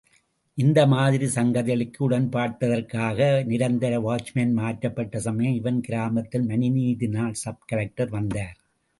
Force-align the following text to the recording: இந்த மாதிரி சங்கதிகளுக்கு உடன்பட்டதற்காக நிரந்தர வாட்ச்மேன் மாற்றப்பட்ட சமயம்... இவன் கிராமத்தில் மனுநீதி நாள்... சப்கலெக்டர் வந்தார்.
இந்த 0.57 0.85
மாதிரி 0.85 1.25
சங்கதிகளுக்கு 1.35 1.99
உடன்பட்டதற்காக 2.07 3.19
நிரந்தர 3.43 3.99
வாட்ச்மேன் 3.99 4.53
மாற்றப்பட்ட 4.53 5.19
சமயம்... 5.19 5.53
இவன் 5.53 5.79
கிராமத்தில் 5.81 6.47
மனுநீதி 6.47 7.09
நாள்... 7.09 7.35
சப்கலெக்டர் 7.43 8.09
வந்தார். 8.09 8.57